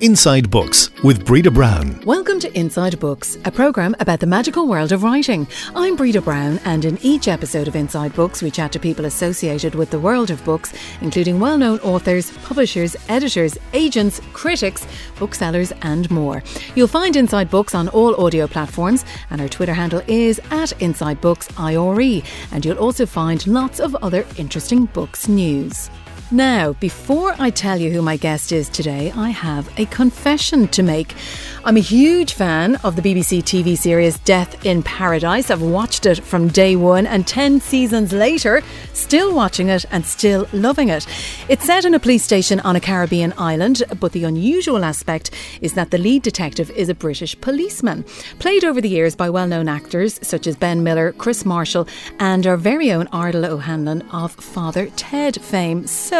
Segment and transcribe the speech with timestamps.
[0.00, 2.00] Inside Books with Breda Brown.
[2.06, 5.46] Welcome to Inside Books, a programme about the magical world of writing.
[5.76, 9.74] I'm Breda Brown, and in each episode of Inside Books, we chat to people associated
[9.74, 14.86] with the world of books, including well known authors, publishers, editors, agents, critics,
[15.18, 16.42] booksellers, and more.
[16.74, 21.20] You'll find Inside Books on all audio platforms, and our Twitter handle is at Inside
[21.20, 22.22] Books IRE,
[22.52, 25.90] and you'll also find lots of other interesting books news.
[26.32, 30.80] Now, before I tell you who my guest is today, I have a confession to
[30.80, 31.16] make.
[31.64, 35.50] I'm a huge fan of the BBC TV series Death in Paradise.
[35.50, 38.62] I've watched it from day one, and 10 seasons later,
[38.92, 41.04] still watching it and still loving it.
[41.48, 45.72] It's set in a police station on a Caribbean island, but the unusual aspect is
[45.72, 48.04] that the lead detective is a British policeman,
[48.38, 51.88] played over the years by well known actors such as Ben Miller, Kris Marshall,
[52.20, 55.88] and our very own Ardal O'Hanlon of Father Ted fame.
[55.88, 56.19] So,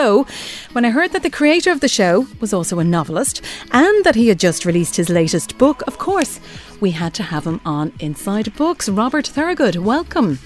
[0.73, 4.15] when I heard that the creator of the show was also a novelist and that
[4.15, 6.41] he had just released his latest book, of course,
[6.81, 8.89] we had to have him on Inside Books.
[8.89, 10.39] Robert Thorogood, welcome.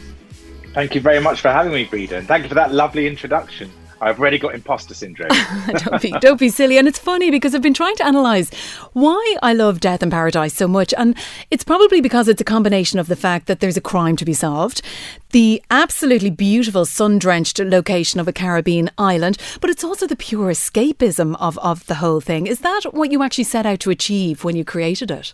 [0.72, 3.70] Thank you very much for having me, Breda, and thank you for that lovely introduction.
[4.04, 5.30] I've already got imposter syndrome.
[5.66, 6.76] don't, be, don't be silly.
[6.76, 8.52] And it's funny because I've been trying to analyse
[8.92, 10.92] why I love Death in Paradise so much.
[10.98, 11.16] And
[11.50, 14.34] it's probably because it's a combination of the fact that there's a crime to be
[14.34, 14.82] solved,
[15.30, 20.50] the absolutely beautiful sun drenched location of a Caribbean island, but it's also the pure
[20.50, 22.46] escapism of, of the whole thing.
[22.46, 25.32] Is that what you actually set out to achieve when you created it?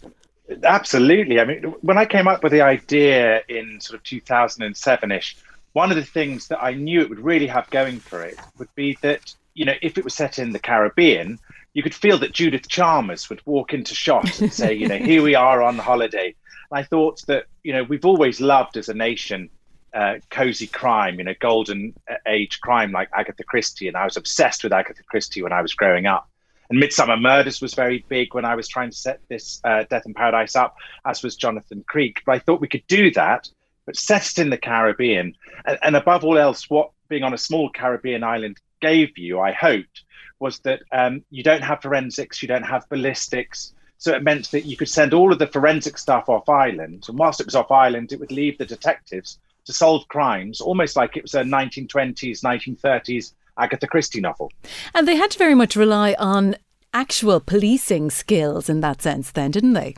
[0.65, 1.41] Absolutely.
[1.41, 5.37] I mean, when I came up with the idea in sort of 2007 ish,
[5.73, 8.75] one of the things that I knew it would really have going for it would
[8.75, 11.39] be that, you know, if it was set in the Caribbean,
[11.75, 15.23] you could feel that Judith Chalmers would walk into shot and say, you know, here
[15.23, 16.35] we are on holiday.
[16.71, 19.51] And I thought that, you know, we've always loved as a nation
[19.95, 21.95] uh, cozy crime, you know, golden
[22.27, 23.89] age crime like Agatha Christie.
[23.89, 26.29] And I was obsessed with Agatha Christie when I was growing up.
[26.69, 30.07] And Midsomer Murders was very big when I was trying to set this uh, Death
[30.07, 32.23] in Paradise up, as was Jonathan Creek.
[32.25, 33.49] But I thought we could do that
[33.91, 35.35] but set in the Caribbean.
[35.65, 39.51] And, and above all else, what being on a small Caribbean island gave you, I
[39.51, 40.05] hoped,
[40.39, 43.75] was that um, you don't have forensics, you don't have ballistics.
[43.99, 47.07] So it meant that you could send all of the forensic stuff off island.
[47.09, 50.95] And whilst it was off island, it would leave the detectives to solve crimes, almost
[50.95, 54.53] like it was a 1920s, 1930s Agatha Christie novel.
[54.95, 56.55] And they had to very much rely on
[56.95, 59.97] actual policing skills in that sense, then, didn't they?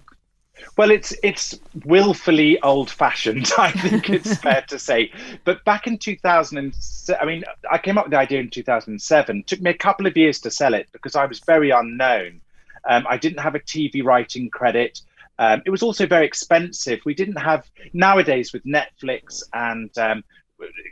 [0.77, 3.51] Well, it's it's willfully old-fashioned.
[3.59, 5.13] I think it's fair to say.
[5.45, 6.75] But back in 2000,
[7.21, 9.39] I mean, I came up with the idea in 2007.
[9.39, 12.41] It took me a couple of years to sell it because I was very unknown.
[12.89, 15.01] Um, I didn't have a TV writing credit.
[15.39, 17.01] Um, it was also very expensive.
[17.05, 20.25] We didn't have nowadays with Netflix and um,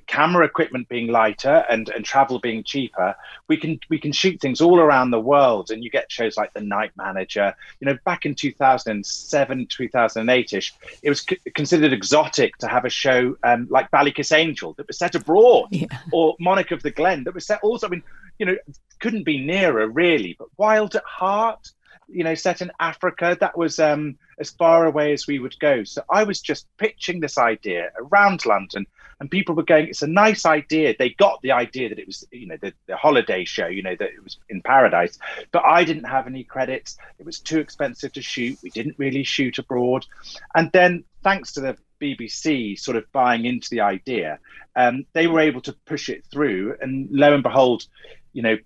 [0.06, 3.14] camera equipment being lighter and, and travel being cheaper,
[3.48, 6.52] we can we can shoot things all around the world, and you get shows like
[6.52, 7.54] The Night Manager.
[7.80, 10.72] You know, back in 2007, 2008ish,
[11.02, 15.14] it was c- considered exotic to have a show um, like Ballykissangel that was set
[15.14, 15.86] abroad, yeah.
[16.12, 17.86] or Monarch of the Glen that was set also.
[17.86, 18.02] I mean,
[18.38, 18.56] you know,
[19.00, 20.36] couldn't be nearer really.
[20.38, 21.72] But Wild at Heart,
[22.12, 25.84] you know, set in Africa, that was um, as far away as we would go.
[25.84, 28.86] So I was just pitching this idea around London
[29.20, 32.26] and people were going, "It's a nice idea." They got the idea that it was,
[32.32, 35.18] you know, the, the holiday show, you know, that it was in paradise.
[35.52, 36.96] But I didn't have any credits.
[37.18, 38.58] It was too expensive to shoot.
[38.62, 40.06] We didn't really shoot abroad,
[40.54, 44.38] and then thanks to the BBC sort of buying into the idea,
[44.76, 46.76] um, they were able to push it through.
[46.80, 47.84] And lo and behold,
[48.32, 48.56] you know,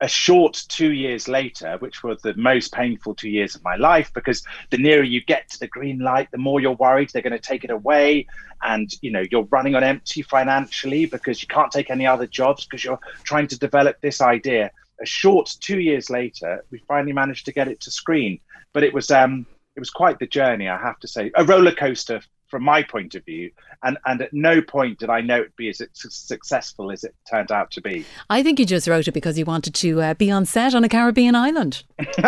[0.00, 4.12] a short two years later, which were the most painful two years of my life,
[4.12, 7.32] because the nearer you get to the green light, the more you're worried they're going
[7.32, 8.26] to take it away.
[8.62, 12.64] And, you know, you're running on empty financially because you can't take any other jobs
[12.64, 14.70] because you're trying to develop this idea.
[15.00, 18.40] A short two years later, we finally managed to get it to screen.
[18.72, 21.30] But it was, um, it was quite the journey, I have to say.
[21.34, 23.50] A roller coaster from my point of view.
[23.82, 27.50] And, and at no point did I know it'd be as successful as it turned
[27.50, 28.04] out to be.
[28.28, 30.84] I think you just wrote it because you wanted to uh, be on set on
[30.84, 31.82] a Caribbean island.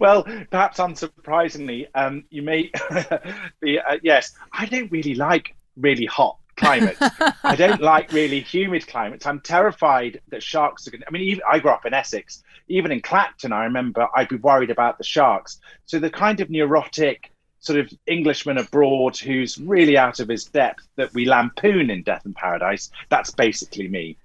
[0.00, 2.72] well, perhaps unsurprisingly, um, you may
[3.60, 6.98] be, uh, yes, I don't really like really hot climates.
[7.44, 9.24] I don't like really humid climates.
[9.24, 12.42] I'm terrified that sharks are going to, I mean, even, I grew up in Essex.
[12.66, 15.60] Even in Clacton, I remember I'd be worried about the sharks.
[15.86, 17.30] So the kind of neurotic,
[17.62, 22.26] sort of Englishman abroad who's really out of his depth that we lampoon in Death
[22.26, 22.90] in Paradise.
[23.08, 24.16] That's basically me.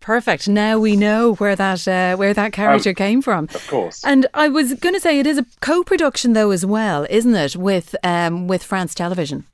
[0.00, 0.48] Perfect.
[0.48, 3.44] Now we know where that uh, where that character um, came from.
[3.54, 4.04] Of course.
[4.04, 7.56] And I was going to say it is a co-production though as well, isn't it,
[7.56, 9.46] with um, with France Television?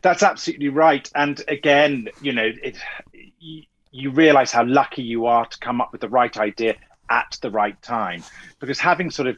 [0.00, 1.10] That's absolutely right.
[1.16, 2.76] And again, you know, it,
[3.12, 6.76] you, you realise how lucky you are to come up with the right idea
[7.10, 8.22] at the right time,
[8.60, 9.36] because having sort of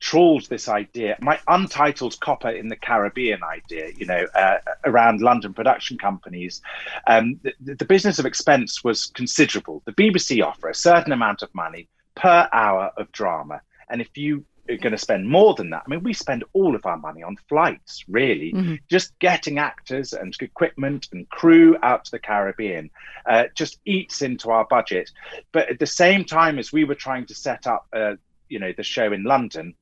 [0.00, 5.52] trawled this idea, my untitled copper in the Caribbean idea, you know, uh, around London
[5.52, 6.60] production companies.
[7.06, 9.82] Um, the, the, business of expense was considerable.
[9.86, 13.60] The BBC offer a certain amount of money per hour of drama.
[13.88, 16.74] And if you are going to spend more than that, I mean, we spend all
[16.74, 18.74] of our money on flights, really, mm-hmm.
[18.88, 22.90] just getting actors and equipment and crew out to the Caribbean
[23.26, 25.10] uh, just eats into our budget.
[25.52, 28.16] But at the same time as we were trying to set up, uh,
[28.48, 29.74] you know, the show in London,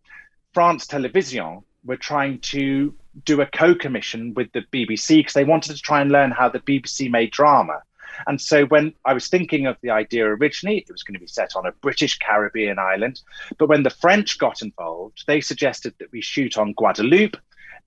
[0.56, 2.94] France Television were trying to
[3.26, 6.61] do a co-commission with the BBC because they wanted to try and learn how the
[6.61, 7.82] BBC made drama.
[8.26, 11.26] And so when I was thinking of the idea originally, it was going to be
[11.26, 13.20] set on a British Caribbean island.
[13.58, 17.37] But when the French got involved, they suggested that we shoot on Guadeloupe,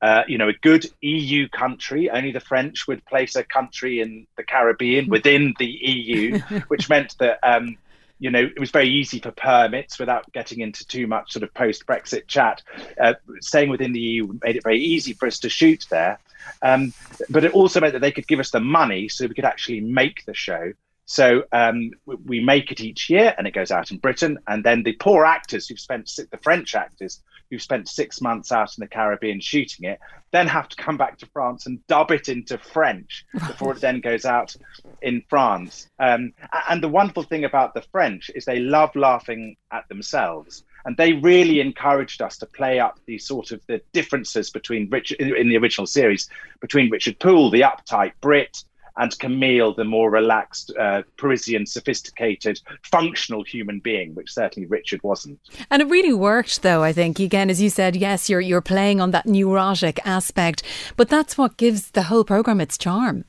[0.04, 2.08] uh, you know, a good EU country.
[2.12, 6.38] Only the French would place a country in the Caribbean within the EU,
[6.68, 7.80] which meant that um,
[8.20, 11.54] you know, it was very easy for permits without getting into too much sort of
[11.54, 12.62] post Brexit chat.
[13.00, 16.20] Uh, staying within the EU made it very easy for us to shoot there.
[16.62, 16.94] Um,
[17.30, 19.80] but it also meant that they could give us the money so we could actually
[19.80, 20.74] make the show.
[21.10, 24.38] So um, we make it each year and it goes out in Britain.
[24.48, 28.78] And then the poor actors who've spent, the French actors who've spent six months out
[28.78, 30.00] in the Caribbean shooting it,
[30.32, 34.02] then have to come back to France and dub it into French before it then
[34.02, 34.56] goes out
[35.02, 35.90] in France.
[35.98, 36.34] Um,
[36.70, 40.64] and the wonderful thing about the French is they love laughing at themselves.
[40.86, 45.20] And they really encouraged us to play up the sort of the differences between Richard
[45.20, 46.30] in the original series
[46.62, 48.64] between Richard Poole, the uptight Brit,
[49.00, 55.40] and Camille, the more relaxed, uh, Parisian, sophisticated, functional human being, which certainly Richard wasn't.
[55.72, 56.84] And it really worked, though.
[56.84, 60.64] I think again, as you said, yes, you're you're playing on that neurotic aspect,
[60.98, 63.26] but that's what gives the whole program its charm.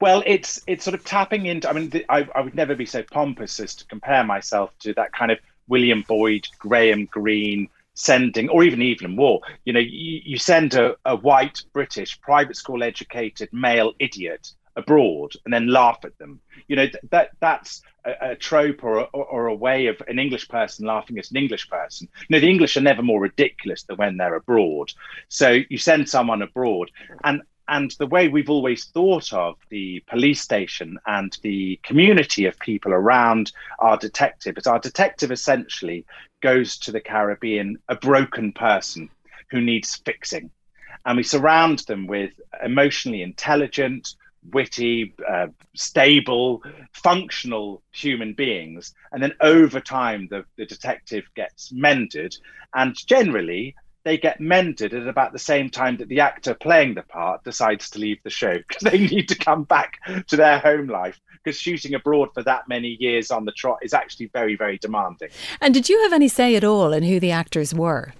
[0.00, 1.68] Well, it's it's sort of tapping into.
[1.68, 4.94] I mean, the, I, I would never be so pompous as to compare myself to
[4.94, 5.38] that kind of
[5.68, 10.96] William Boyd, Graham Greene, sending, or even even more, you know, you, you send a,
[11.04, 16.40] a white British private school educated male idiot abroad and then laugh at them.
[16.68, 20.48] You know, that that's a, a trope or, or, or, a way of an English
[20.48, 22.08] person laughing at an English person.
[22.28, 24.92] You know, the English are never more ridiculous than when they're abroad.
[25.28, 26.90] So you send someone abroad
[27.22, 32.58] and and the way we've always thought of the police station and the community of
[32.58, 36.04] people around our detective is our detective essentially
[36.44, 39.08] goes to the Caribbean a broken person
[39.50, 40.50] who needs fixing.
[41.06, 42.32] And we surround them with
[42.62, 44.14] emotionally intelligent,
[44.52, 46.62] witty, uh, stable,
[46.92, 48.94] functional human beings.
[49.10, 52.36] And then over time, the, the detective gets mended.
[52.74, 53.74] And generally,
[54.04, 57.90] they get mended at about the same time that the actor playing the part decides
[57.90, 59.98] to leave the show because they need to come back
[60.28, 63.92] to their home life because shooting abroad for that many years on the trot is
[63.92, 65.28] actually very very demanding.
[65.60, 68.12] And did you have any say at all in who the actors were?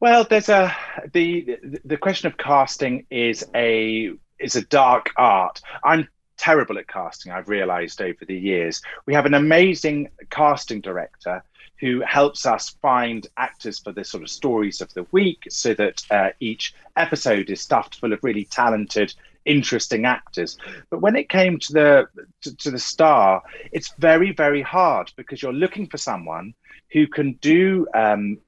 [0.00, 0.74] Well there's a
[1.12, 5.60] the the question of casting is a is a dark art.
[5.84, 8.80] I'm terrible at casting i've realized over the years.
[9.04, 11.44] We have an amazing casting director
[11.80, 16.02] who helps us find actors for the sort of stories of the week so that
[16.10, 19.14] uh, each episode is stuffed full of really talented
[19.46, 20.58] interesting actors.
[20.90, 22.08] But when it came to the
[22.42, 23.42] to, to the star
[23.72, 26.54] it's very very hard because you're looking for someone
[26.92, 28.38] who can do um,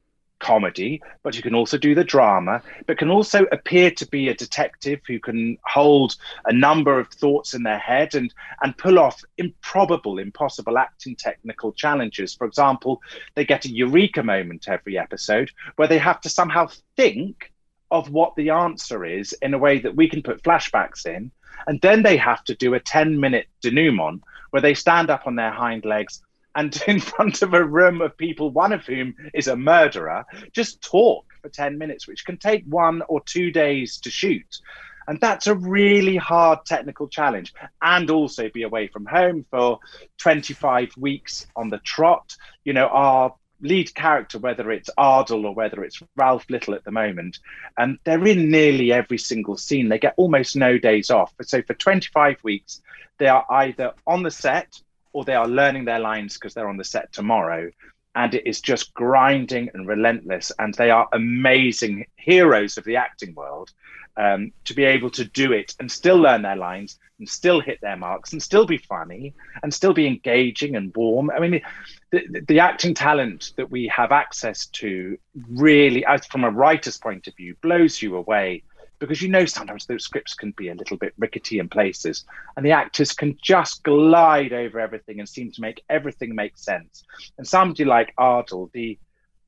[0.43, 4.35] comedy, but you can also do the drama, but can also appear to be a
[4.35, 9.23] detective who can hold a number of thoughts in their head and, and pull off
[9.39, 12.35] improbable, impossible acting technical challenges.
[12.35, 13.01] For example,
[13.35, 17.53] they get a eureka moment every episode where they have to somehow think
[17.93, 21.31] of what the answer is in a way that we can put flashbacks in.
[21.69, 25.37] And then they have to do a 10 minute denouement where they stand up on
[25.37, 26.21] their hind legs
[26.55, 30.83] and in front of a room of people, one of whom is a murderer, just
[30.83, 34.61] talk for 10 minutes, which can take one or two days to shoot.
[35.09, 37.53] And that's a really hard technical challenge.
[37.81, 39.81] And also be away from home for
[40.19, 42.37] 25 weeks on the trot.
[42.65, 46.91] You know, our lead character, whether it's Ardal or whether it's Ralph Little at the
[46.91, 47.39] moment,
[47.79, 49.89] and they're in nearly every single scene.
[49.89, 51.33] They get almost no days off.
[51.43, 52.81] So for 25 weeks,
[53.19, 54.81] they are either on the set
[55.13, 57.71] or they are learning their lines because they're on the set tomorrow.
[58.15, 60.53] And it is just grinding and relentless.
[60.59, 63.73] And they are amazing heroes of the acting world
[64.17, 67.81] um, to be able to do it and still learn their lines and still hit
[67.81, 71.31] their marks and still be funny and still be engaging and warm.
[71.31, 71.63] I mean,
[72.11, 75.17] the, the acting talent that we have access to
[75.51, 78.63] really, as from a writer's point of view, blows you away
[79.07, 82.25] because you know sometimes those scripts can be a little bit rickety in places
[82.57, 87.03] and the actors can just glide over everything and seem to make everything make sense
[87.37, 88.99] and somebody like ardal the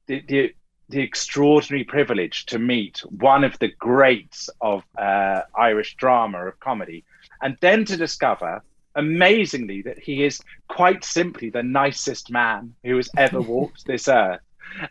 [0.06, 0.54] the, the
[0.88, 7.04] the extraordinary privilege to meet one of the greats of uh, Irish drama of comedy,
[7.40, 8.62] and then to discover
[8.94, 14.40] amazingly that he is quite simply the nicest man who has ever walked this earth.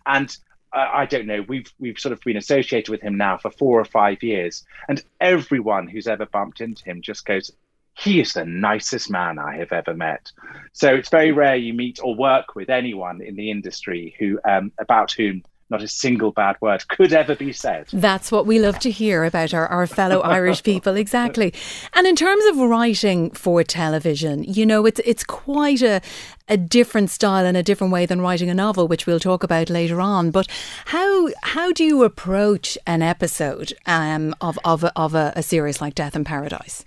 [0.06, 0.36] And
[0.74, 3.86] I don't know, we've we've sort of been associated with him now for four or
[3.86, 7.52] five years, and everyone who's ever bumped into him just goes,
[7.96, 10.32] he is the nicest man I have ever met.
[10.72, 14.72] So it's very rare you meet or work with anyone in the industry who um,
[14.80, 17.88] about whom not a single bad word could ever be said.
[17.92, 21.54] That's what we love to hear about our, our fellow Irish people, exactly.
[21.94, 26.02] And in terms of writing for television, you know, it's it's quite a
[26.50, 29.70] a different style and a different way than writing a novel, which we'll talk about
[29.70, 30.32] later on.
[30.32, 30.48] But
[30.86, 35.82] how how do you approach an episode um, of of, a, of a, a series
[35.82, 36.86] like Death in Paradise?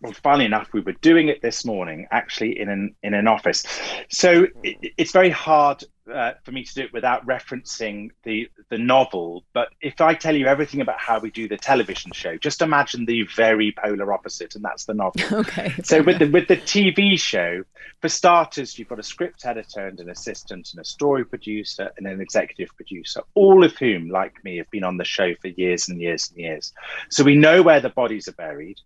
[0.00, 3.64] well, funnily enough, we were doing it this morning, actually in an in an office.
[4.08, 5.82] So it, it's very hard
[6.12, 9.44] uh, for me to do it without referencing the the novel.
[9.52, 13.04] But if I tell you everything about how we do the television show, just imagine
[13.04, 15.22] the very polar opposite, and that's the novel.
[15.38, 15.72] Okay.
[15.84, 17.62] So with the with the TV show,
[18.00, 22.06] for starters, you've got a script editor and an assistant and a story producer and
[22.06, 25.88] an executive producer, all of whom, like me, have been on the show for years
[25.88, 26.72] and years and years.
[27.08, 28.78] So we know where the bodies are buried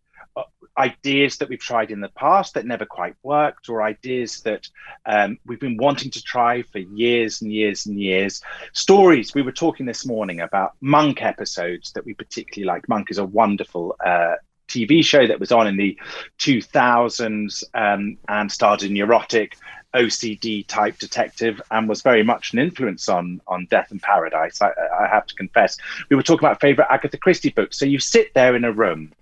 [0.79, 4.69] ideas that we've tried in the past that never quite worked, or ideas that
[5.07, 8.43] um, we've been wanting to try for years and years and years.
[8.73, 12.89] Stories, we were talking this morning about Monk episodes that we particularly like.
[12.89, 14.37] Monk is a wonderful uh,
[14.69, 15.99] TV show that was on in the
[16.39, 19.57] 2000s um, and starred a neurotic
[19.95, 24.63] OCD type detective and was very much an influence on on Death in Paradise.
[24.63, 25.77] I, I have to confess.
[26.09, 27.79] We were talking about favorite Agatha Christie books.
[27.79, 29.13] So you sit there in a room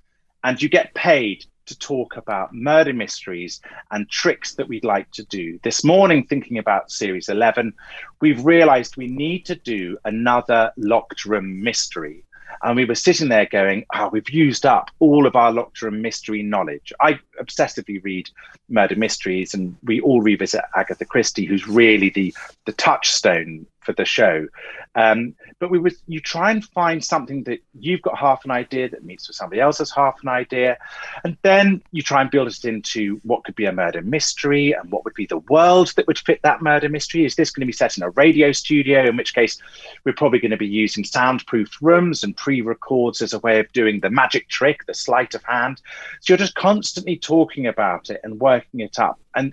[0.44, 3.60] and you get paid to talk about murder mysteries
[3.92, 5.58] and tricks that we'd like to do.
[5.62, 7.72] This morning, thinking about Series 11,
[8.20, 12.24] we've realized we need to do another locked room mystery.
[12.62, 16.02] And we were sitting there going, oh, we've used up all of our locked room
[16.02, 16.92] mystery knowledge.
[17.00, 18.28] I obsessively read
[18.68, 22.34] murder mysteries, and we all revisit Agatha Christie, who's really the,
[22.66, 24.46] the touchstone for the show.
[24.94, 28.88] Um, but we would you try and find something that you've got half an idea
[28.88, 30.78] that meets with somebody else's half an idea,
[31.24, 34.90] and then you try and build it into what could be a murder mystery and
[34.90, 37.24] what would be the world that would fit that murder mystery.
[37.24, 39.08] Is this going to be set in a radio studio?
[39.08, 39.58] In which case,
[40.04, 44.00] we're probably going to be using soundproofed rooms and pre-records as a way of doing
[44.00, 45.80] the magic trick, the sleight of hand.
[46.20, 49.20] So you're just constantly talking about it and working it up.
[49.34, 49.52] And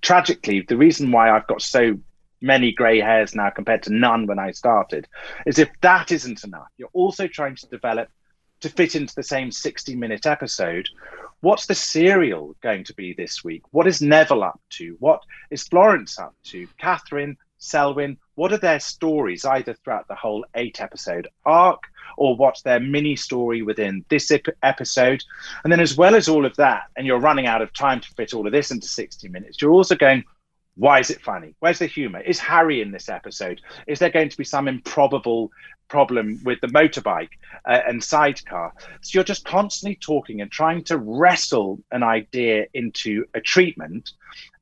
[0.00, 1.98] tragically, the reason why I've got so
[2.42, 5.08] many grey hairs now compared to none when I started,
[5.46, 8.08] is if that isn't enough, you're also trying to develop
[8.60, 10.88] to fit into the same 60 minute episode.
[11.40, 13.62] What's the serial going to be this week?
[13.72, 14.96] What is Neville up to?
[15.00, 16.68] What is Florence up to?
[16.78, 21.82] Catherine, Selwyn, what are their stories either throughout the whole eight episode arc
[22.16, 25.22] or what's their mini story within this ep- episode?
[25.62, 28.08] And then, as well as all of that, and you're running out of time to
[28.10, 30.24] fit all of this into 60 minutes, you're also going,
[30.76, 31.54] why is it funny?
[31.60, 32.20] Where's the humor?
[32.20, 33.60] Is Harry in this episode?
[33.86, 35.50] Is there going to be some improbable
[35.88, 37.30] problem with the motorbike
[37.66, 38.72] uh, and sidecar?
[39.02, 44.12] So you're just constantly talking and trying to wrestle an idea into a treatment.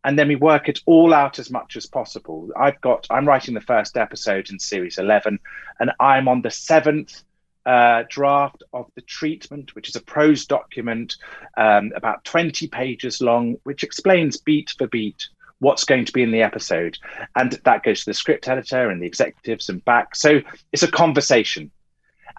[0.02, 2.50] And then we work it all out as much as possible.
[2.59, 5.38] I've got, I'm writing the first episode in series 11,
[5.79, 7.23] and I'm on the seventh
[7.67, 11.17] uh, draft of the treatment, which is a prose document
[11.57, 15.29] um, about 20 pages long, which explains beat for beat
[15.61, 16.99] what's going to be in the episode.
[17.37, 20.17] And that goes to the script editor and the executives and back.
[20.17, 20.40] So
[20.73, 21.71] it's a conversation.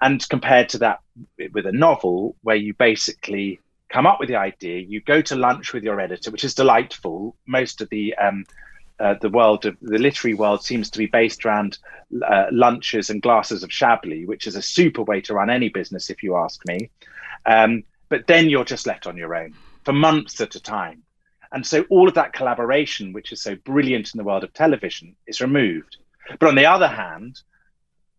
[0.01, 1.00] And compared to that
[1.54, 3.60] with a novel, where you basically
[3.90, 7.36] come up with the idea, you go to lunch with your editor, which is delightful.
[7.46, 8.46] Most of the um,
[9.00, 11.80] uh, the world of the literary world seems to be based around
[12.28, 16.10] uh, lunches and glasses of Chablis, which is a super way to run any business,
[16.10, 16.90] if you ask me.
[17.46, 21.04] Um, but then you're just left on your own for months at a time.
[21.51, 25.15] And so all of that collaboration, which is so brilliant in the world of television,
[25.27, 25.98] is removed.
[26.39, 27.41] But on the other hand,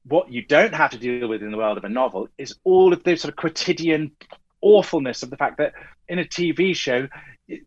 [0.04, 2.92] what you don't have to deal with in the world of a novel is all
[2.92, 4.12] of the sort of quotidian
[4.60, 5.72] awfulness of the fact that
[6.08, 7.08] in a TV show,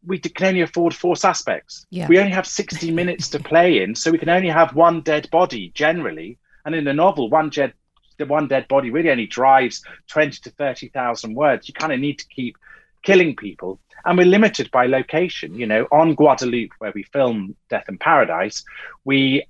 [0.05, 1.85] we can only afford four suspects.
[1.89, 2.07] Yeah.
[2.07, 5.29] We only have 60 minutes to play in, so we can only have one dead
[5.31, 6.37] body generally.
[6.65, 7.73] And in a novel, one dead
[8.17, 11.67] the one dead body really only drives 20 to 30,000 words.
[11.67, 12.57] You kind of need to keep
[13.05, 15.55] killing people and we're limited by location.
[15.55, 18.63] You know, on Guadeloupe, where we film Death in Paradise,
[19.05, 19.45] we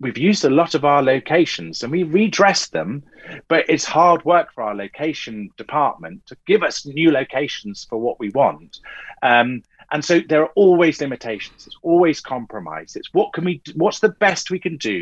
[0.00, 3.02] we've used a lot of our locations and we redressed them,
[3.48, 8.18] but it's hard work for our location department to give us new locations for what
[8.18, 8.80] we want.
[9.22, 11.66] Um, And so there are always limitations.
[11.66, 12.90] It's always compromise.
[12.98, 13.54] It's what can we?
[13.82, 14.98] What's the best we can do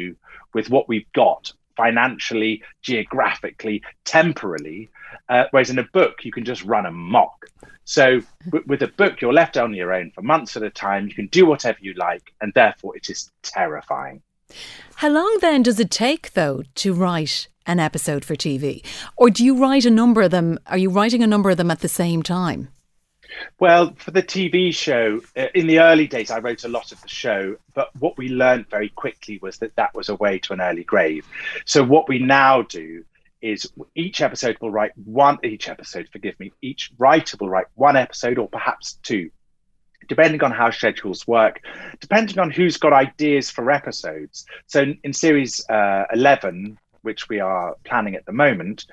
[0.55, 4.91] with what we've got financially, geographically, temporally.
[5.29, 7.47] Uh, whereas in a book, you can just run amok.
[7.85, 11.09] So w- with a book, you're left on your own for months at a time.
[11.09, 14.23] You can do whatever you like, and therefore it is terrifying.
[14.97, 18.85] How long then does it take, though, to write an episode for TV?
[19.17, 20.59] Or do you write a number of them?
[20.67, 22.69] Are you writing a number of them at the same time?
[23.59, 27.01] Well, for the TV show, uh, in the early days, I wrote a lot of
[27.01, 30.53] the show, but what we learned very quickly was that that was a way to
[30.53, 31.27] an early grave.
[31.65, 33.05] So, what we now do
[33.41, 37.97] is each episode will write one, each episode, forgive me, each writer will write one
[37.97, 39.31] episode or perhaps two,
[40.09, 41.61] depending on how schedules work,
[42.01, 44.47] depending on who's got ideas for episodes.
[44.67, 48.87] So, in, series uh, 11, which we are planning at the moment,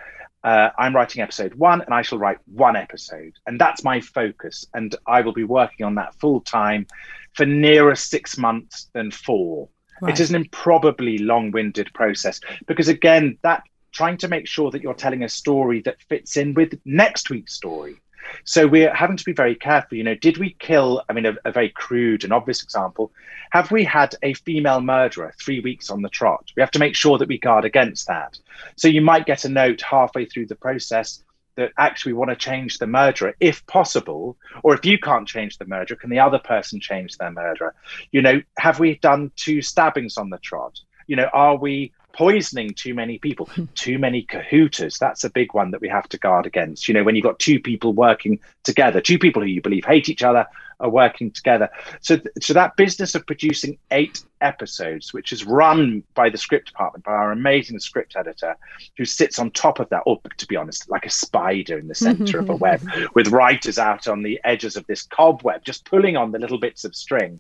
[0.44, 3.34] uh, I'm writing episode one and I shall write one episode.
[3.46, 4.66] And that's my focus.
[4.74, 6.88] And I will be working on that full time
[7.34, 9.70] for nearer six months than four.
[10.02, 10.14] Right.
[10.14, 14.82] It is an improbably long winded process because, again, that trying to make sure that
[14.82, 17.98] you're telling a story that fits in with next week's story.
[18.44, 19.98] So we're having to be very careful.
[19.98, 21.04] You know, did we kill?
[21.10, 23.12] I mean, a, a, very crude and obvious example.
[23.52, 26.52] Have we had a female murderer three weeks on the trot?
[26.56, 28.38] We have to make sure that we guard against that.
[28.76, 31.24] So you might get a note halfway through the process
[31.60, 35.66] that actually want to change the murderer if possible or if you can't change the
[35.66, 37.76] murderer can the other person change their murderer
[38.14, 42.74] you know have we done two stabbings on the trot you know are we poisoning
[42.74, 45.00] too many people, too many cahootas.
[45.00, 46.90] That's a big one that we have to guard against.
[46.90, 50.10] You know, when you've got two people working together, two people who you believe hate
[50.10, 50.46] each other
[50.80, 51.70] are working together.
[52.02, 57.04] So, so that business of producing eight episodes, which is run by the script department,
[57.04, 58.56] by our amazing script editor,
[58.98, 61.96] who sits on top of that, or to be honest, like a spider in the
[61.96, 62.82] center of a web,
[63.14, 66.86] with writers out on the edges of this cobweb, just pulling on the little bits
[66.86, 67.40] of string.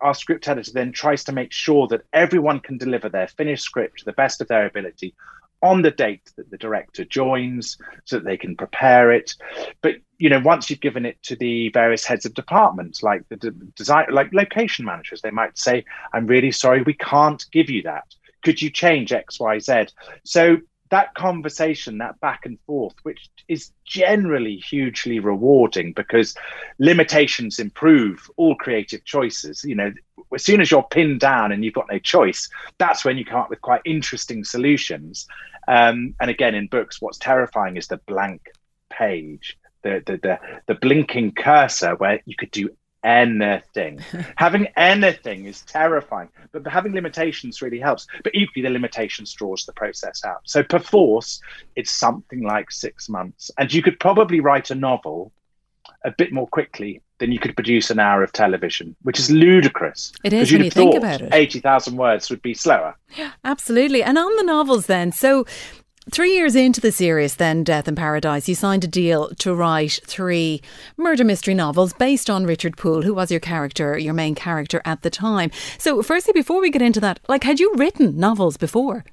[0.00, 4.00] Our script editor then tries to make sure that everyone can deliver their finished script
[4.00, 5.14] to the best of their ability
[5.62, 9.34] on the date that the director joins so that they can prepare it.
[9.82, 13.36] But you know once you've given it to the various heads of departments like the
[13.74, 18.04] design like location managers they might say i'm really sorry we can't give you that.
[18.42, 19.92] Could you change xyz
[20.24, 20.58] so
[20.90, 26.34] that conversation that back and forth which is generally hugely rewarding because
[26.78, 29.64] limitations improve all creative choices.
[29.64, 29.92] You know
[30.34, 33.40] as soon as you're pinned down and you've got no choice, that's when you come
[33.40, 35.26] up with quite interesting solutions.
[35.68, 38.50] Um, and again, in books, what's terrifying is the blank
[38.90, 42.70] page, the the the, the blinking cursor where you could do
[43.04, 44.00] anything.
[44.36, 48.06] having anything is terrifying, but having limitations really helps.
[48.24, 50.40] But equally, the limitations draws the process out.
[50.44, 51.40] So, perforce,
[51.76, 55.32] it's something like six months, and you could probably write a novel
[56.04, 60.12] a bit more quickly than you could produce an hour of television, which is ludicrous.
[60.22, 61.32] It is when you think about it.
[61.32, 62.94] 80,000 words would be slower.
[63.16, 64.02] Yeah, absolutely.
[64.02, 65.46] And on the novels, then, so
[66.08, 69.98] Three years into the series, then Death in Paradise, you signed a deal to write
[70.06, 70.62] three
[70.96, 75.02] murder mystery novels based on Richard Poole, who was your character, your main character at
[75.02, 75.50] the time.
[75.78, 79.04] So, firstly, before we get into that, like, had you written novels before?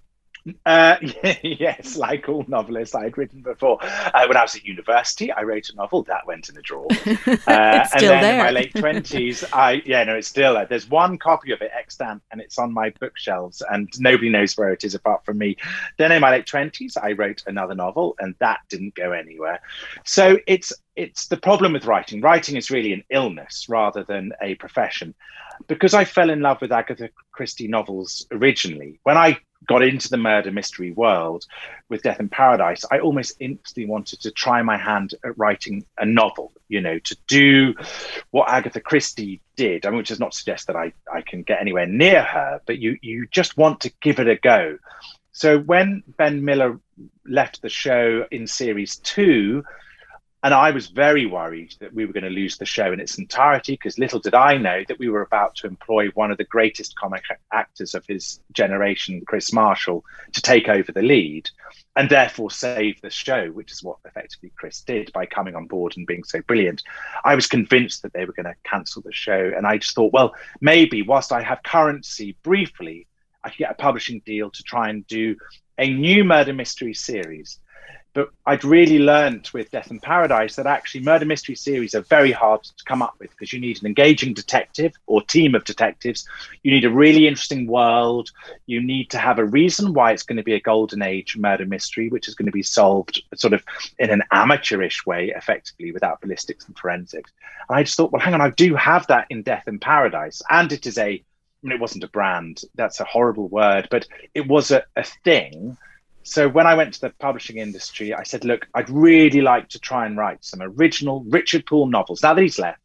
[0.66, 0.98] Uh,
[1.44, 3.78] yes, like all novelists I had written before.
[3.82, 6.88] Uh, when I was at university, I wrote a novel that went in a drawer.
[7.46, 8.34] Uh, and then there.
[8.34, 10.66] in my late twenties, I yeah, no, it's still there.
[10.66, 14.72] There's one copy of it extant, and it's on my bookshelves, and nobody knows where
[14.72, 15.58] it is apart from me.
[15.98, 19.62] Then in my late twenties, I wrote another novel, and that didn't go anywhere.
[20.06, 22.22] So it's it's the problem with writing.
[22.22, 25.14] Writing is really an illness rather than a profession.
[25.68, 30.18] Because I fell in love with Agatha Christie novels originally, when I got into the
[30.18, 31.46] murder mystery world
[31.90, 36.06] with Death in Paradise, I almost instantly wanted to try my hand at writing a
[36.06, 37.76] novel, you know, to do
[38.32, 39.86] what Agatha Christie did.
[39.86, 42.80] I mean, which does not suggest that I, I can get anywhere near her, but
[42.80, 44.78] you you just want to give it a go.
[45.32, 46.80] So when Ben Miller
[47.26, 49.64] left the show in series two,
[50.44, 53.18] and I was very worried that we were going to lose the show in its
[53.18, 56.44] entirety because little did I know that we were about to employ one of the
[56.44, 60.04] greatest comic actors of his generation, Kris Marshall,
[60.34, 61.50] to take over the lead
[61.96, 65.94] and therefore save the show, which is what effectively Kris did by coming on board
[65.96, 66.84] and being so brilliant.
[67.24, 69.52] I was convinced that they were going to cancel the show.
[69.56, 73.08] And I just thought, well, maybe whilst I have currency briefly,
[73.46, 75.38] I could get a publishing deal to try and do
[75.78, 77.60] a new murder mystery series
[78.14, 82.32] But I'd really learned with Death in Paradise that actually murder mystery series are very
[82.32, 86.28] hard to come up with because you need an engaging detective or team of detectives.
[86.62, 88.30] You need a really interesting world.
[88.68, 91.66] You need to have a reason why it's going to be a golden age murder
[91.66, 93.64] mystery, which is going to be solved sort of
[93.98, 97.32] in an amateurish way, effectively, without ballistics and forensics.
[97.68, 100.44] And I just thought, well, hang on, I do have that in Death in Paradise.
[100.52, 101.24] And it is a, I
[101.64, 105.78] mean, it wasn't a brand, that's a horrible word, but it was a, a thing
[106.24, 109.80] so when I went to the publishing industry, I said, look, I'd really like to
[109.80, 112.24] try and write some original Richard Poole novels.
[112.24, 112.80] Now that he's left,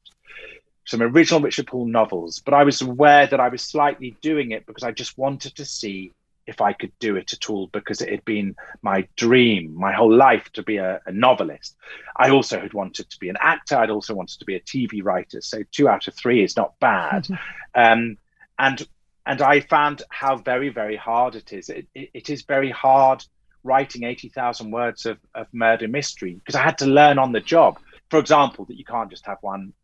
[0.84, 4.66] some original Richard Poole novels, but I was aware that I was slightly doing it
[4.66, 6.12] because I just wanted to see
[6.48, 10.12] if I could do it at all because it had been my dream, my whole
[10.12, 11.76] life to be a, a novelist.
[12.16, 13.76] I also had wanted to be an actor.
[13.76, 15.42] I'd also wanted to be a TV writer.
[15.42, 17.28] So two out of three is not bad.
[17.74, 18.16] um,
[18.58, 18.88] and
[19.28, 21.68] and I found how very, very hard it is.
[21.68, 23.22] It, it, it is very hard
[23.62, 27.78] writing 80,000 words of, of murder mystery because I had to learn on the job.
[28.08, 29.74] For example, that you can't just have one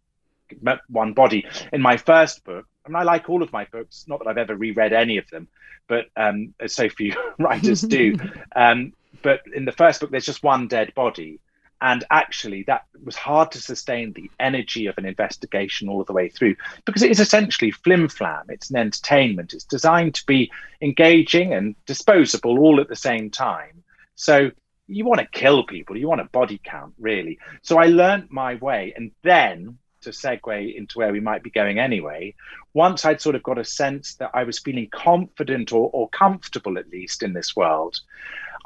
[0.89, 1.47] one body.
[1.73, 4.39] In my first book, I mean, I like all of my books, not that I've
[4.39, 5.49] ever reread any of them,
[5.89, 8.17] but um, as so few writers do.
[8.57, 11.41] Um, but in the first book, there's just one dead body.
[11.81, 16.29] And actually, that was hard to sustain the energy of an investigation all the way
[16.29, 18.47] through because it is essentially flim flam.
[18.49, 19.53] It's an entertainment.
[19.53, 23.83] It's designed to be engaging and disposable all at the same time.
[24.15, 24.51] So
[24.87, 27.39] you want to kill people, you want a body count, really.
[27.63, 28.93] So I learned my way.
[28.97, 32.35] And then to segue into where we might be going anyway,
[32.75, 36.79] once I'd sort of got a sense that I was feeling confident or, or comfortable,
[36.79, 37.99] at least, in this world,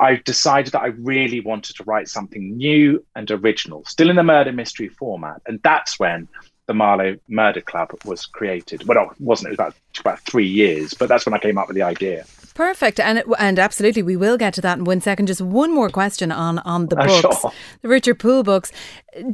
[0.00, 4.22] I decided that I really wanted to write something new and original, still in the
[4.22, 5.42] murder mystery format.
[5.46, 6.28] And that's when
[6.68, 8.87] the Marlow Murder Club was created.
[8.87, 9.48] Well, it wasn't.
[9.48, 12.24] It was about about three years, but that's when I came up with the idea.
[12.54, 15.26] Perfect, and and absolutely, we will get to that in one second.
[15.26, 17.52] Just one more question on on the books, uh, sure.
[17.82, 18.70] the Richard Poole books.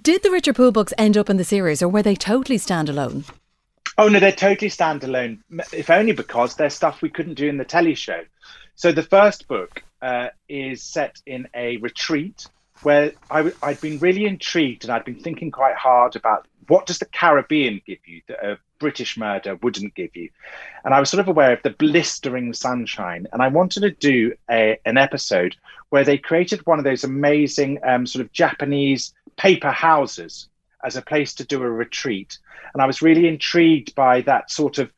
[0.00, 3.24] Did the Richard Poole books end up in the series, or were they totally standalone?
[3.98, 5.40] Oh no, they're totally standalone.
[5.72, 8.22] If only because they're stuff we couldn't do in the telly show.
[8.76, 12.46] So the first book uh, is set in a retreat
[12.82, 16.84] where i w- I'd been really intrigued and I'd been thinking quite hard about what
[16.86, 20.28] does the Caribbean give you that a British murder wouldn't give you?
[20.84, 24.34] And I was sort of aware of the blistering sunshine, and I wanted to do
[24.50, 25.56] a, an episode
[25.88, 30.48] where they created one of those amazing um, sort of Japanese paper houses
[30.84, 32.38] as a place to do a retreat.
[32.72, 34.90] And I was really intrigued by that sort of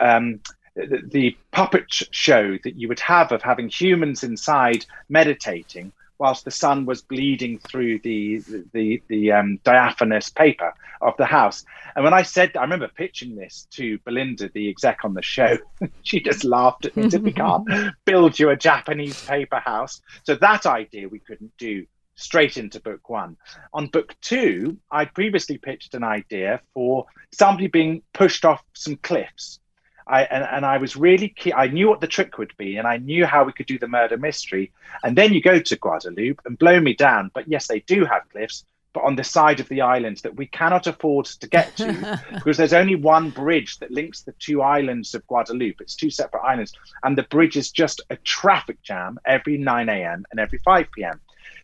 [0.00, 0.40] um,
[0.74, 6.50] the, the puppet show that you would have of having humans inside meditating whilst the
[6.52, 8.38] sun was bleeding through the
[8.72, 11.64] the the um, diaphanous paper of the house.
[11.96, 15.58] And when I said, I remember pitching this to Belinda, the exec on the show,
[16.04, 17.10] she just laughed at me.
[17.10, 17.66] Said, "We can't
[18.04, 23.08] build you a Japanese paper house." So that idea we couldn't do straight into book
[23.08, 23.36] one.
[23.74, 29.58] On book two, I'd previously pitched an idea for somebody being pushed off some cliffs
[30.06, 31.52] I and, and I was really key.
[31.52, 33.88] I knew what the trick would be, and I knew how we could do the
[33.88, 34.72] murder mystery.
[35.02, 37.30] And then you go to Guadeloupe and blow me down.
[37.34, 40.46] But yes, they do have cliffs, but on the side of the island that we
[40.46, 45.14] cannot afford to get to because there's only one bridge that links the two islands
[45.14, 45.80] of Guadeloupe.
[45.80, 50.24] It's two separate islands, and the bridge is just a traffic jam every 9 a.m.
[50.30, 51.20] and every 5 p.m.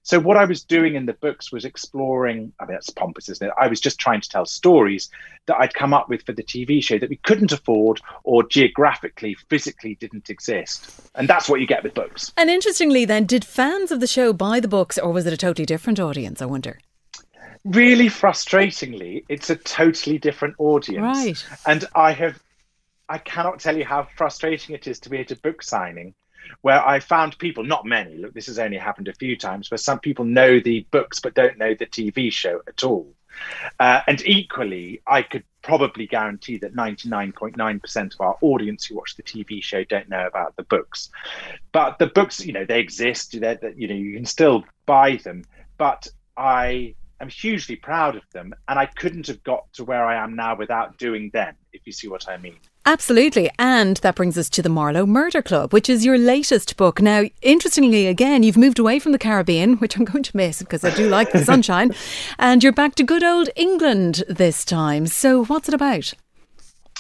[0.09, 2.51] So what I was doing in the books was exploring.
[2.59, 3.53] I mean, that's pompous, isn't it?
[3.61, 5.11] I was just trying to tell stories
[5.45, 9.37] that I'd come up with for the TV show that we couldn't afford or geographically,
[9.51, 12.33] physically didn't exist, and that's what you get with books.
[12.39, 15.37] And interestingly, then, did fans of the show buy the books, or was it a
[15.37, 16.41] totally different audience?
[16.41, 16.79] I wonder.
[17.67, 21.03] Really frustratingly, it's a totally different audience.
[21.03, 21.47] Right.
[21.67, 22.43] And I have
[23.11, 26.15] I cannot tell you how frustrating it is to be at a book signing
[26.63, 29.79] where I found people, not many, look, this has only happened a few times, where
[29.79, 33.15] some people know the books but don't know the TV show at all.
[33.79, 39.23] Uh, and equally, I could probably guarantee that 99.9% of our audience who watch the
[39.23, 41.11] TV show don't know about the books.
[41.73, 45.45] But the books, you know, they exist, you know, you can still buy them.
[45.77, 48.55] But I am hugely proud of them.
[48.67, 51.93] And I couldn't have got to where I am now without doing them, if you
[51.93, 52.59] see what I mean.
[52.89, 53.51] Absolutely.
[53.59, 57.03] And that brings us to the Marlow Murder Club, which is your latest book.
[57.03, 60.83] Now, interestingly, again, you've moved away from the Caribbean, which I'm going to miss because
[60.85, 61.95] I do like the sunshine,
[62.39, 65.07] and you're back to good old England this time.
[65.07, 66.15] So, what's it about?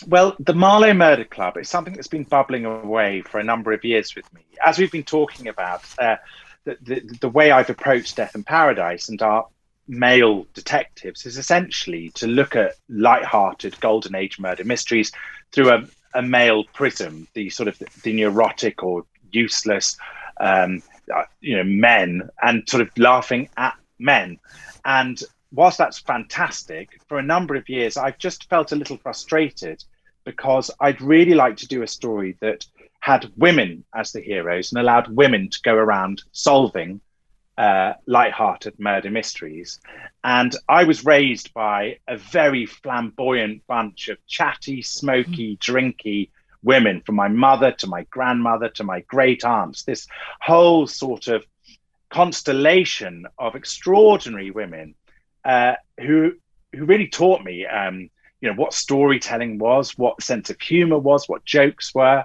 [0.06, 3.82] Well, the Marlow Murder Club is something that's been bubbling away for a number of
[3.82, 4.42] years with me.
[4.62, 6.16] As we've been talking about, uh,
[6.64, 9.46] the, the, the way I've approached Death in Paradise and our
[9.88, 15.10] male detectives is essentially to look at light-hearted golden age murder mysteries
[15.52, 15.84] through a,
[16.14, 19.96] a male prism, the sort of the neurotic or useless,
[20.40, 20.82] um,
[21.14, 24.38] uh, you know, men and sort of laughing at men.
[24.84, 25.20] And
[25.52, 29.82] whilst that's fantastic, for a number of years, I've just felt a little frustrated
[30.24, 32.66] because I'd really like to do a story that
[33.00, 37.00] had women as the heroes and allowed women to go around solving
[37.58, 39.80] uh, light-hearted murder mysteries.
[40.22, 46.30] And I was raised by a very flamboyant bunch of chatty, smoky, drinky
[46.62, 49.82] women, from my mother to my grandmother to my great aunts.
[49.82, 50.06] This
[50.40, 51.44] whole sort of
[52.10, 54.94] constellation of extraordinary women
[55.44, 56.32] uh, who
[56.74, 58.08] who really taught me, um,
[58.40, 62.24] you know, what storytelling was, what sense of humor was, what jokes were,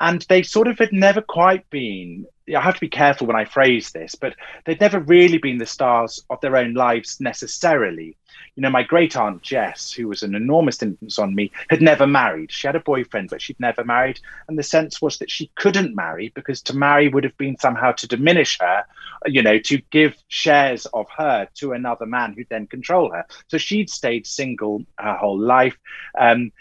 [0.00, 3.44] and they sort of had never quite been I have to be careful when I
[3.44, 8.16] phrase this, but they'd never really been the stars of their own lives necessarily.
[8.54, 12.06] You know, my great aunt Jess, who was an enormous influence on me, had never
[12.06, 12.52] married.
[12.52, 14.20] She had a boyfriend, but she'd never married.
[14.48, 17.92] And the sense was that she couldn't marry because to marry would have been somehow
[17.92, 18.84] to diminish her,
[19.26, 23.26] you know, to give shares of her to another man who'd then control her.
[23.48, 25.76] So she'd stayed single her whole life.
[26.18, 26.52] Um,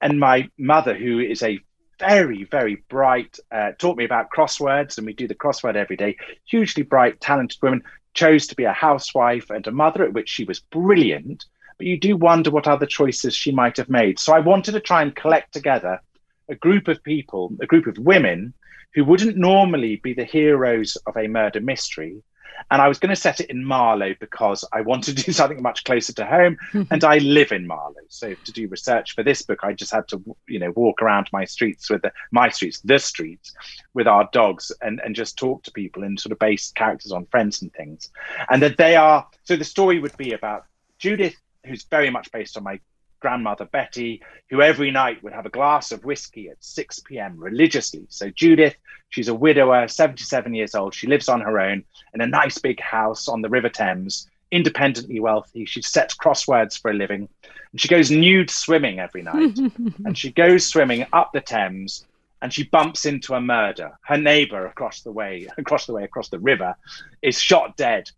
[0.00, 1.60] and my mother, who is a
[1.98, 6.16] very, very bright, uh, taught me about crosswords, and we do the crossword every day.
[6.44, 7.82] Hugely bright, talented woman,
[8.14, 11.44] chose to be a housewife and a mother, at which she was brilliant.
[11.78, 14.18] But you do wonder what other choices she might have made.
[14.18, 16.00] So I wanted to try and collect together
[16.48, 18.54] a group of people, a group of women
[18.94, 22.22] who wouldn't normally be the heroes of a murder mystery,
[22.70, 25.62] and I was going to set it in Marlow because I wanted to do something
[25.62, 26.56] much closer to home.
[26.90, 27.94] and I live in Marlow.
[28.08, 31.28] So to do research for this book, I just had to, you know, walk around
[31.32, 33.54] my streets with the, my streets, the streets
[33.94, 37.26] with our dogs and, and just talk to people and sort of base characters on
[37.26, 38.10] friends and things.
[38.50, 40.66] And that they are, so the story would be about
[40.98, 42.80] Judith, who's very much based on my
[43.20, 47.36] grandmother Betty, who every night would have a glass of whiskey at 6 p.m.
[47.38, 48.06] religiously.
[48.08, 48.76] So Judith,
[49.08, 50.94] she's a widower, 77 years old.
[50.94, 55.20] She lives on her own in a nice big house on the River Thames, independently
[55.20, 55.64] wealthy.
[55.64, 57.28] She sets crosswords for a living.
[57.72, 59.58] And she goes nude swimming every night.
[60.04, 62.04] and she goes swimming up the Thames
[62.42, 63.98] and she bumps into a murder.
[64.02, 66.76] Her neighbor across the way, across the way, across the river,
[67.22, 68.10] is shot dead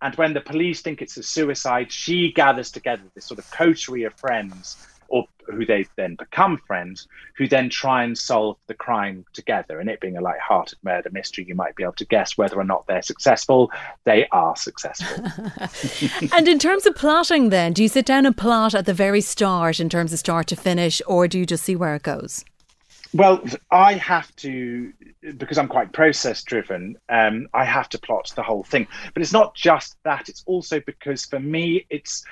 [0.00, 4.04] and when the police think it's a suicide, she gathers together this sort of coterie
[4.04, 4.76] of friends,
[5.08, 9.80] or who they then become friends, who then try and solve the crime together.
[9.80, 12.64] And it being a light-hearted murder mystery, you might be able to guess whether or
[12.64, 13.72] not they're successful.
[14.04, 15.26] They are successful.
[16.32, 19.20] and in terms of plotting, then, do you sit down and plot at the very
[19.20, 22.44] start in terms of start to finish, or do you just see where it goes?
[23.14, 24.92] Well, I have to
[25.36, 26.96] because I'm quite process driven.
[27.08, 30.28] Um, I have to plot the whole thing, but it's not just that.
[30.28, 32.24] It's also because for me, it's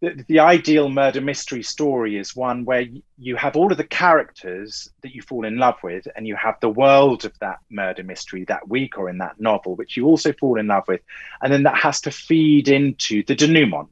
[0.00, 4.90] the, the ideal murder mystery story is one where you have all of the characters
[5.02, 8.44] that you fall in love with, and you have the world of that murder mystery
[8.44, 11.00] that week or in that novel, which you also fall in love with,
[11.42, 13.88] and then that has to feed into the denouement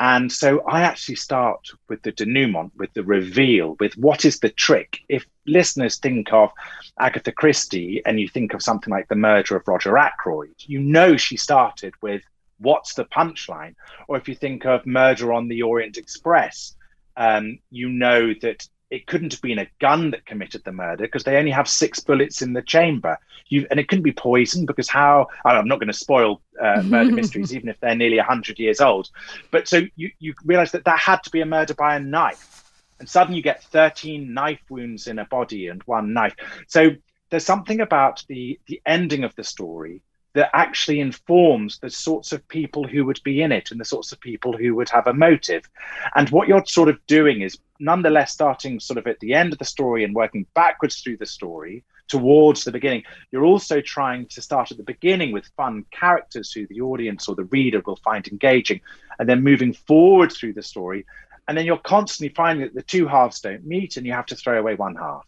[0.00, 4.48] and so I actually start with the denouement, with the reveal, with what is the
[4.48, 4.98] trick.
[5.08, 6.50] If listeners think of
[6.98, 11.16] Agatha Christie and you think of something like The Murder of Roger Ackroyd, you know
[11.16, 12.22] she started with
[12.58, 13.74] what's the punchline?
[14.08, 16.74] Or if you think of Murder on the Orient Express,
[17.16, 21.24] um, you know that it couldn't have been a gun that committed the murder because
[21.24, 23.18] they only have six bullets in the chamber.
[23.48, 25.26] You and it couldn't be poison because how?
[25.44, 29.10] I'm not going to spoil uh, murder mysteries, even if they're nearly hundred years old.
[29.50, 32.70] But so you you realise that that had to be a murder by a knife,
[33.00, 36.36] and suddenly you get 13 knife wounds in a body and one knife.
[36.68, 36.90] So
[37.30, 40.02] there's something about the the ending of the story
[40.34, 44.12] that actually informs the sorts of people who would be in it and the sorts
[44.12, 45.68] of people who would have a motive.
[46.16, 49.58] And what you're sort of doing is nonetheless starting sort of at the end of
[49.58, 53.02] the story and working backwards through the story towards the beginning.
[53.32, 57.34] You're also trying to start at the beginning with fun characters who the audience or
[57.34, 58.80] the reader will find engaging,
[59.18, 61.06] and then moving forward through the story.
[61.48, 64.36] And then you're constantly finding that the two halves don't meet and you have to
[64.36, 65.26] throw away one half.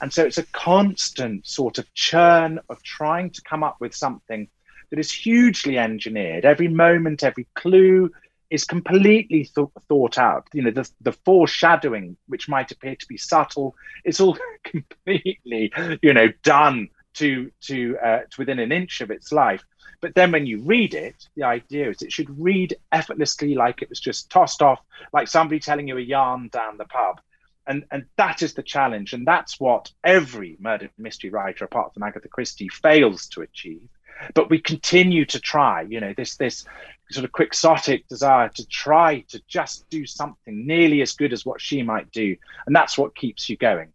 [0.00, 4.48] And so it's a constant sort of churn of trying to come up with something
[4.90, 6.44] that is hugely engineered.
[6.44, 8.10] Every moment, every clue
[8.50, 10.46] is completely th- thought out.
[10.52, 16.12] You know, the, the foreshadowing, which might appear to be subtle, it's all completely, you
[16.12, 19.64] know, done to to, uh, to within an inch of its life.
[20.02, 23.88] But then when you read it, the idea is it should read effortlessly like it
[23.88, 24.80] was just tossed off,
[25.12, 27.20] like somebody telling you a yarn down the pub
[27.66, 32.02] and and that is the challenge and that's what every murder mystery writer apart from
[32.02, 33.88] agatha christie fails to achieve
[34.34, 36.64] but we continue to try you know this this
[37.10, 41.60] sort of quixotic desire to try to just do something nearly as good as what
[41.60, 43.92] she might do and that's what keeps you going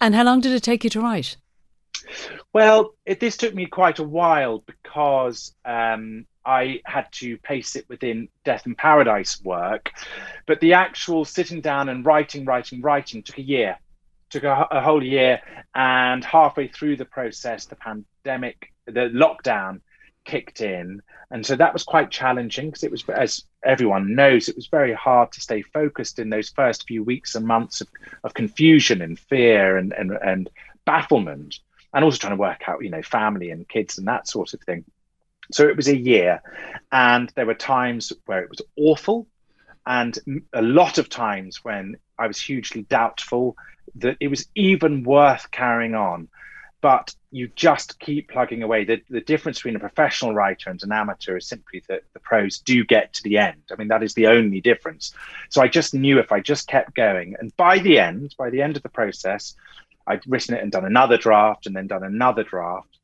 [0.00, 1.36] and how long did it take you to write
[2.52, 7.88] Well, it, this took me quite a while because um, I had to pace it
[7.88, 9.90] within Death in Paradise work.
[10.46, 13.78] But the actual sitting down and writing, writing, writing took a year,
[14.30, 15.40] took a, a whole year.
[15.74, 19.80] And halfway through the process, the pandemic, the lockdown
[20.30, 21.02] kicked in.
[21.32, 24.92] And so that was quite challenging because it was, as everyone knows, it was very
[24.92, 27.88] hard to stay focused in those first few weeks and months of,
[28.24, 30.50] of confusion and fear and, and, and
[30.84, 31.58] bafflement
[31.92, 34.60] and also trying to work out, you know, family and kids and that sort of
[34.60, 34.84] thing.
[35.52, 36.42] So it was a year,
[36.92, 39.26] and there were times where it was awful,
[39.84, 40.16] and
[40.52, 43.56] a lot of times when I was hugely doubtful
[43.96, 46.28] that it was even worth carrying on.
[46.80, 48.84] But you just keep plugging away.
[48.84, 52.58] The, the difference between a professional writer and an amateur is simply that the pros
[52.58, 53.62] do get to the end.
[53.70, 55.14] I mean, that is the only difference.
[55.50, 58.62] So I just knew if I just kept going, and by the end, by the
[58.62, 59.54] end of the process,
[60.06, 62.98] I'd written it and done another draft and then done another draft.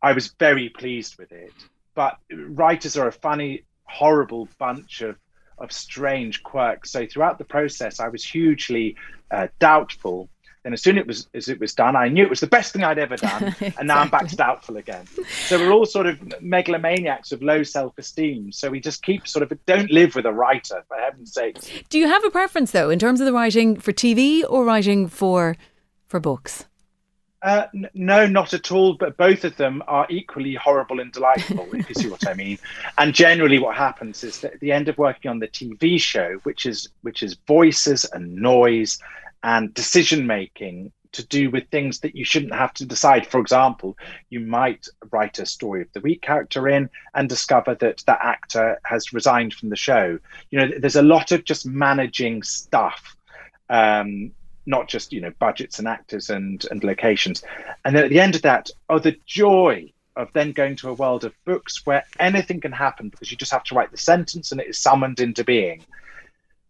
[0.00, 1.52] I was very pleased with it.
[1.94, 5.16] But writers are a funny, horrible bunch of
[5.58, 6.90] of strange quirks.
[6.90, 8.96] So throughout the process, I was hugely
[9.30, 10.28] uh, doubtful.
[10.62, 12.46] Then as soon as it was as it was done, I knew it was the
[12.46, 13.74] best thing I'd ever done, exactly.
[13.78, 15.06] and now I'm back to doubtful again.
[15.48, 18.52] So we're all sort of megalomaniacs of low self-esteem.
[18.52, 21.86] So we just keep sort of don't live with a writer, for heaven's sake.
[21.88, 25.08] Do you have a preference though in terms of the writing for TV or writing
[25.08, 25.56] for
[26.06, 26.66] for books?
[27.42, 28.94] Uh, n- no, not at all.
[28.94, 32.58] But both of them are equally horrible and delightful, if you see what I mean.
[32.98, 36.38] And generally, what happens is that at the end of working on the TV show,
[36.44, 39.00] which is which is voices and noise
[39.42, 43.26] and decision making to do with things that you shouldn't have to decide.
[43.26, 43.96] For example,
[44.30, 48.80] you might write a story of the week character in and discover that that actor
[48.84, 50.18] has resigned from the show.
[50.50, 53.16] You know, there's a lot of just managing stuff.
[53.68, 54.32] Um,
[54.66, 57.42] not just you know budgets and actors and and locations
[57.84, 60.94] and then at the end of that oh the joy of then going to a
[60.94, 64.52] world of books where anything can happen because you just have to write the sentence
[64.52, 65.84] and it is summoned into being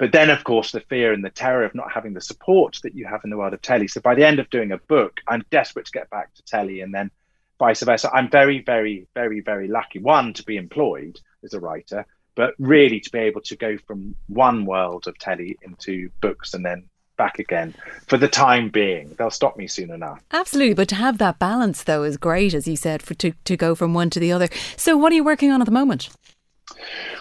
[0.02, 2.92] but then of course the fear and the terror of not having the support that
[2.92, 5.20] you have in the world of telly so by the end of doing a book
[5.28, 7.08] i'm desperate to get back to telly and then
[7.60, 12.04] vice versa i'm very very very very lucky one to be employed as a writer
[12.34, 16.66] but really to be able to go from one world of telly into books and
[16.66, 16.82] then
[17.16, 17.74] back again
[18.08, 19.14] for the time being.
[19.18, 20.20] They'll stop me soon enough.
[20.32, 23.56] Absolutely, but to have that balance though is great, as you said, for to, to
[23.56, 24.48] go from one to the other.
[24.78, 26.08] So, what are you working on at the moment?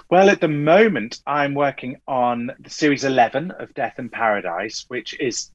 [0.09, 5.19] Well, at the moment, I'm working on the series 11 of Death in Paradise, which
[5.19, 5.51] is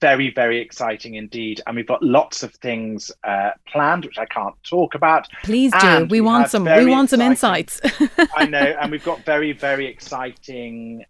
[0.00, 1.60] very, very exciting indeed.
[1.66, 5.28] And we've got lots of things uh, planned, which I can't talk about.
[5.44, 5.98] Please do.
[6.02, 6.64] We, we want some.
[6.64, 7.80] We want some insights.
[8.36, 11.04] I know, and we've got very, very exciting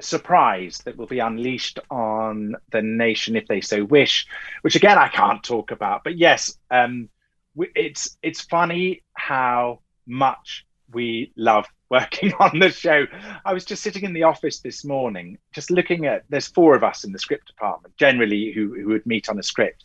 [0.00, 4.26] surprise that will be unleashed on the nation if they so wish,
[4.62, 6.04] which again I can't talk about.
[6.04, 7.08] But yes, um,
[7.56, 13.06] it's it's funny how much we love working on the show.
[13.44, 16.24] I was just sitting in the office this morning, just looking at.
[16.28, 19.42] There's four of us in the script department generally who who would meet on a
[19.42, 19.84] script.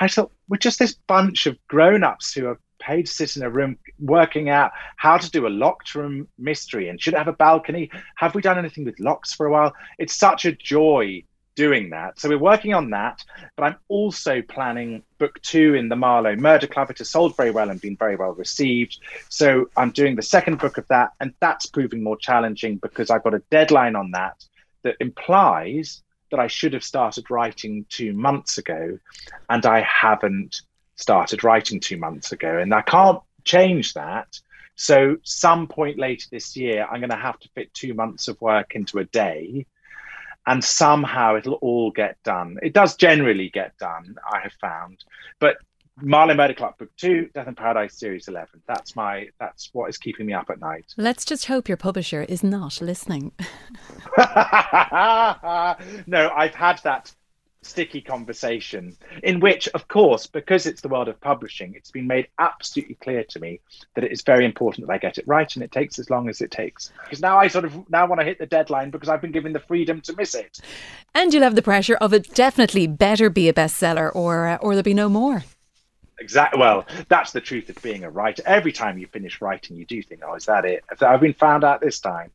[0.00, 3.50] I thought we're just this bunch of grown-ups who are paid to sit in a
[3.50, 7.32] room working out how to do a locked room mystery and should it have a
[7.32, 7.90] balcony?
[8.16, 9.72] Have we done anything with locks for a while?
[9.98, 11.24] It's such a joy
[11.56, 12.20] doing that.
[12.20, 13.24] So we're working on that,
[13.56, 16.90] but I'm also planning book two in the Marlow Murder Club.
[16.90, 18.98] It has sold very well and been very well received.
[19.28, 23.24] So I'm doing the second book of that, and that's proving more challenging because I've
[23.24, 24.44] got a deadline on that
[24.82, 28.98] that implies that I should have started writing two months ago,
[29.48, 30.62] and I haven't
[30.96, 34.40] started writing two months ago, and I can't change that.
[34.74, 38.38] So, some point later this year, I'm going to have to fit two months of
[38.42, 39.66] work into a day,
[40.46, 42.58] and somehow it'll all get done.
[42.62, 45.04] It does generally get done, I have found,
[45.40, 45.56] but
[46.00, 48.60] Marlow Murder Club Book Two, Death in Paradise Series Eleven.
[48.68, 50.92] That's my that's what is keeping me up at night.
[50.96, 53.32] Let's just hope your publisher is not listening.
[54.18, 54.24] no,
[56.36, 57.14] I've had that
[57.66, 62.28] sticky conversation in which, of course, because it's the world of publishing, it's been made
[62.38, 63.60] absolutely clear to me
[63.94, 66.28] that it is very important that I get it right and it takes as long
[66.28, 66.92] as it takes.
[67.04, 69.52] Because now I sort of now want to hit the deadline because I've been given
[69.52, 70.60] the freedom to miss it.
[71.14, 74.72] And you'll have the pressure of it definitely better be a bestseller or uh, or
[74.72, 75.44] there'll be no more.
[76.18, 76.58] Exactly.
[76.58, 78.42] Well, that's the truth of being a writer.
[78.46, 80.84] Every time you finish writing, you do think, "Oh, is that it?
[81.00, 82.30] I've been found out this time."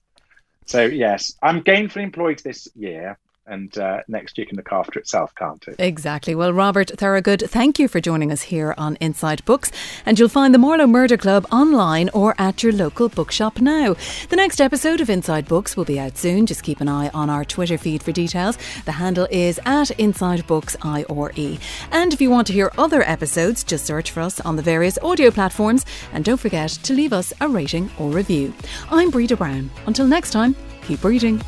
[0.65, 3.17] So yes, I'm gainfully employed this year
[3.47, 5.75] and uh, next year can look after itself, can't it?
[5.79, 6.35] Exactly.
[6.35, 9.71] Well, Robert Thorogood, thank you for joining us here on Inside Books.
[10.05, 13.95] And you'll find the Marlow Murder Club online or at your local bookshop now.
[14.29, 16.45] The next episode of Inside Books will be out soon.
[16.45, 18.57] Just keep an eye on our Twitter feed for details.
[18.85, 21.57] The handle is at Inside Books IRE.
[21.91, 24.97] And if you want to hear other episodes, just search for us on the various
[24.99, 25.85] audio platforms.
[26.13, 28.53] And don't forget to leave us a rating or review.
[28.89, 29.71] I'm Breda Brown.
[29.87, 31.41] Until next time, keep reading.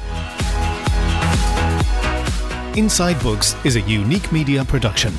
[2.75, 5.13] Inside Books is a unique media production